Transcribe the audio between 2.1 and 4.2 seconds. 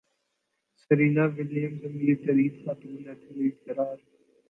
ترین خاتون ایتھلیٹ قرار